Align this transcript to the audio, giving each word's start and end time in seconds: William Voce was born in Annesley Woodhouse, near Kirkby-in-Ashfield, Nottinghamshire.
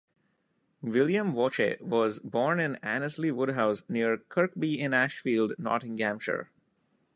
William 0.81 1.31
Voce 1.31 1.79
was 1.79 2.17
born 2.21 2.59
in 2.59 2.75
Annesley 2.77 3.29
Woodhouse, 3.31 3.83
near 3.87 4.17
Kirkby-in-Ashfield, 4.17 5.53
Nottinghamshire. 5.59 6.49